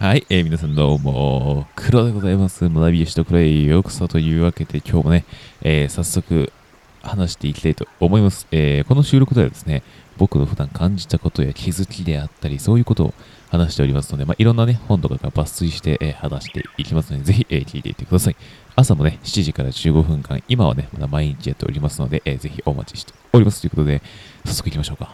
[0.00, 2.68] はい、えー、皆さんどうも、黒でございます。
[2.68, 5.24] 学びよしと黒へようこそというわけで、今日もね、
[5.60, 6.52] えー、早速
[7.02, 8.46] 話していきたいと思います。
[8.52, 9.82] えー、この収録ではですね、
[10.16, 13.14] 僕の普段感じたことや気づきであったり、そういうことを
[13.50, 18.36] 話しておりますので、まあ、いろんなね、本とかが抜粋して、えー、話していきますので、ぜひ、えー、聞いていってください。
[18.76, 24.00] 朝もね、7時から15分間、今はね、まだ毎日やっておりますので、えー、ぜひお待ちしておりますということで、
[24.44, 25.12] 早速行きましょうか。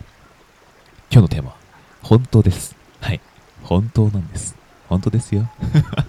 [1.10, 1.56] 今日のテーマは、
[2.02, 2.76] 本当です。
[3.00, 3.20] はい。
[3.62, 4.63] 本当なんです。
[4.88, 5.48] 本当ですよ。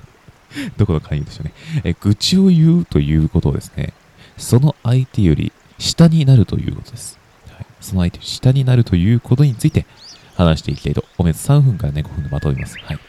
[0.77, 1.53] どこの勧誘でしょうね。
[1.83, 3.93] え、愚痴を言うということをですね、
[4.37, 7.19] その相手より下になるということです。
[7.49, 9.85] はい、その相手より下になるということについて
[10.35, 11.49] 話していきたいと思います。
[11.49, 12.77] 3分からね、5分でまとめます。
[12.79, 12.99] はい。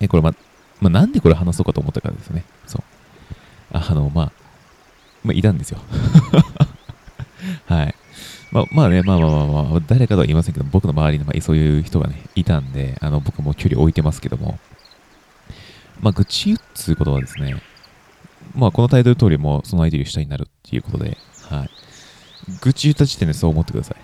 [0.00, 0.34] え、これま、
[0.80, 2.44] ま、なんでこれ話そうかと思ったからですね。
[2.66, 2.82] そう。
[3.72, 4.32] あの、まあ、
[5.22, 5.78] まあ、いたんですよ。
[8.52, 14.58] まあ、まあね、まあまあまあまあ、誰かとは言いませんけど、僕の周りに、まあ、そういう人がね、いたんで、あの、僕も距離置いてますけども、
[16.00, 17.54] まあ、愚痴言うっつうことはですね、
[18.54, 21.16] まあ、このタイトル通りも、その相手より下になるっていうことで、
[21.48, 21.70] はい。
[22.60, 23.96] 愚痴言った時点でそう思ってください。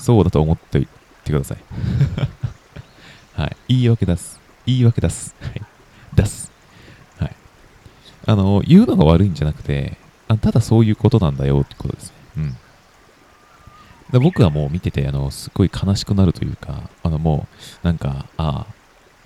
[0.00, 0.88] そうだと思っておい
[1.24, 1.58] てください。
[3.40, 3.56] はい。
[3.68, 4.40] 言い訳出す。
[4.66, 5.34] 言い訳出す。
[5.40, 5.62] はい。
[6.14, 6.52] 出す。
[7.18, 7.36] はい。
[8.26, 9.96] あの、言うのが悪いんじゃなくて、
[10.28, 12.12] あただそういうことなんだよってことですね。
[12.38, 12.56] うん。
[14.14, 17.48] で僕はもう見てて、あの、すごい悲しくなるというか、あの、も
[17.82, 18.74] う、なんか、ああ、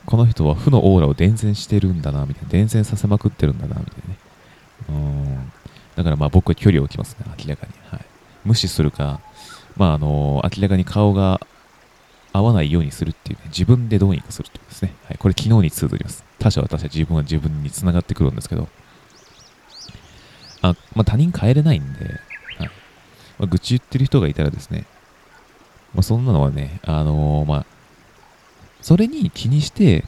[0.06, 2.48] この人は負のオーラを伝染してるんだな、みたいな。
[2.48, 4.18] 伝染させまくってるんだな、みたいなね。
[4.88, 5.52] うん。
[5.94, 7.72] だからまあ僕は距離を置きますね、明らかに。
[7.90, 8.00] はい。
[8.46, 9.20] 無視するか、
[9.76, 11.38] まああの、明らかに顔が
[12.32, 14.94] 合わないようにするっていう、ね、自分でどうにかするってことですね。
[15.04, 15.18] はい。
[15.18, 16.24] これ昨日に通ずります。
[16.38, 18.68] 他者は他者、自分は自分につながってくるんですけど、
[20.62, 22.20] あ、まあ他人変えれないんで、
[23.38, 24.84] まあ、愚痴言ってる人がいたらですね、
[25.94, 27.66] まあ、そんなのはね、あのー、まあ、
[28.80, 30.04] それに気にして、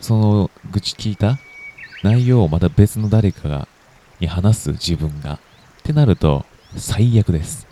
[0.00, 1.38] その愚痴聞いた
[2.02, 3.68] 内容をまた別の誰かが
[4.20, 5.38] に話す自分がっ
[5.82, 6.44] てなると
[6.76, 7.66] 最悪です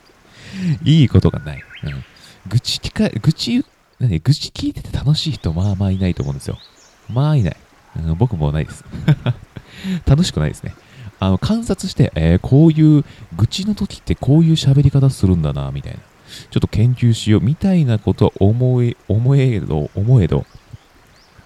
[0.84, 1.62] いいことがない。
[1.84, 2.04] うん、
[2.48, 3.64] 愚痴聞か、愚痴、
[3.98, 6.58] 何愚痴聞いてて楽しい人まあまあいないと思うんですよ。
[7.08, 7.56] まあいない。
[7.96, 8.84] うん、僕もないです。
[10.06, 10.74] 楽しくないですね。
[11.20, 13.04] あの観察して、えー、こういう
[13.36, 15.98] 愚痴の時ってこういう喋り方するんだな、みたいな。
[16.50, 20.46] ちょっと研究しよう、みたいなことは思え、思えど、思えど、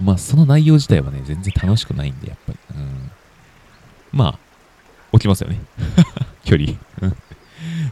[0.01, 2.59] まあその内容自体はね、全然楽しくないんで、やっぱり。
[2.77, 3.11] うん、
[4.13, 4.39] まあ、
[5.13, 5.61] 起きますよね。
[6.45, 6.75] 距離。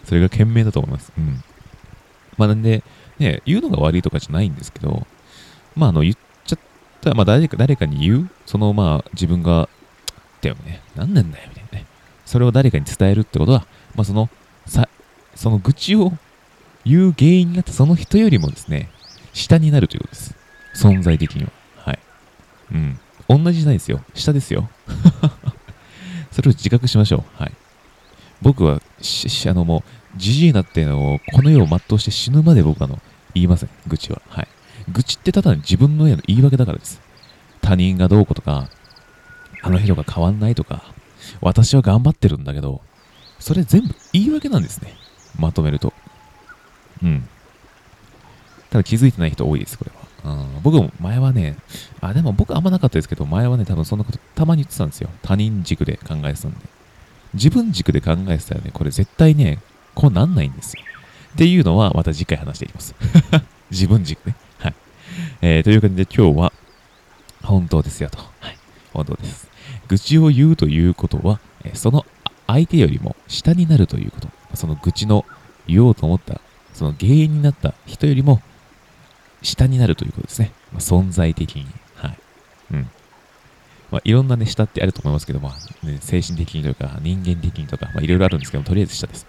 [0.04, 1.12] それが賢明だと思います。
[1.16, 1.42] うん。
[2.36, 2.82] まあなんで、
[3.18, 5.06] ね、言うのが悪いとかじゃないんですけど、
[5.74, 6.58] まああの、言っちゃっ
[7.00, 9.68] たら、まあ誰か、誰かに言う、そのまあ自分が、
[10.42, 11.86] だよね、何なんだよ、みたいなね。
[12.26, 14.28] それを誰かに伝えるってことは、まあ、その、
[14.66, 14.88] さ、
[15.34, 16.12] その愚痴を
[16.84, 18.90] 言う原因になったその人よりもですね、
[19.32, 20.34] 下になるということです。
[20.74, 21.50] 存在的には。
[21.76, 21.98] はい。
[22.72, 22.98] うん。
[23.28, 24.02] 同じじゃないですよ。
[24.14, 24.68] 下ですよ。
[26.32, 27.42] それを自覚しましょう。
[27.42, 27.52] はい。
[28.40, 29.82] 僕は、し、あの、もう、
[30.16, 33.00] じじいなっていうのを、この世を全うして死ぬまで僕はの、
[33.34, 33.68] 言いません。
[33.86, 34.20] 愚痴は。
[34.28, 34.48] はい。
[34.90, 37.00] 愚痴ってただ自分の家の言い訳だからです。
[37.60, 38.68] 他人がどうこうとか、
[39.62, 40.82] あの人が変わんないとか、
[41.40, 42.80] 私は頑張ってるんだけど、
[43.38, 44.94] それ全部言い訳なんですね。
[45.38, 45.92] まとめると。
[47.02, 47.28] うん。
[48.70, 50.02] ただ気づいてない人多いです、これは。
[50.24, 51.56] うん、僕も前はね、
[52.00, 55.10] あ、でも僕あんまなかったですけど、前はね、多分そんなことたまに言ってたんですよ。
[55.22, 56.58] 他人軸で考えてたんで。
[57.34, 59.58] 自分軸で考えてたらね、これ絶対ね、
[59.94, 60.82] こうなんないんですよ。
[61.34, 62.94] っていうのはまた次回話していきます。
[63.70, 64.36] 自分軸ね。
[64.58, 64.74] はい。
[65.40, 66.52] えー、という感じで今日は
[67.42, 68.18] 本当ですよと。
[68.18, 68.58] はい。
[68.92, 69.51] 本当です。
[69.88, 71.40] 愚痴を言うということは、
[71.74, 72.04] その
[72.46, 74.28] 相手よりも下になるということ。
[74.54, 75.24] その愚痴の
[75.66, 76.40] 言おうと思った、
[76.74, 78.42] その原因になった人よりも
[79.42, 80.52] 下になるということですね。
[80.72, 81.66] まあ、存在的に。
[81.96, 82.18] はい。
[82.72, 82.90] うん。
[83.90, 89.26] まあ、いろんなね、下ってあると思いますけど、まあ、ね、精神的にとか、人間的にとか、まあ、いろいろあるんですけども、とりあえず下です。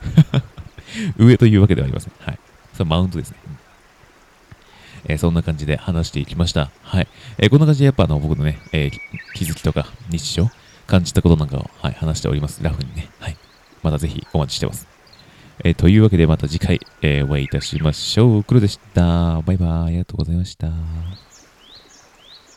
[1.18, 2.14] 上というわけではありません。
[2.20, 2.40] はい。
[2.74, 3.38] それマウントですね。
[5.06, 6.72] えー、そんな感じで話していきました。
[6.82, 7.08] はい。
[7.38, 8.92] えー、こんな感じでやっぱあの僕のね、えー、
[9.36, 10.50] 気づきとか日常、
[10.88, 12.64] 感じたことなんかを、はい、話しております。
[12.64, 13.10] ラフにね。
[13.20, 13.38] はい。
[13.82, 14.88] またぜひお待ちしてます。
[15.64, 18.44] え、というわけでまた次回、え、お会いいたしましょう。
[18.44, 19.42] 黒でした。
[19.42, 19.88] バイバーイ。
[19.88, 21.23] ありがとうございました。